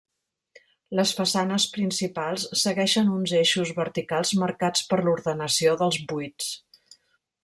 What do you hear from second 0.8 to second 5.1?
Les façanes principals segueixen uns eixos verticals marcats per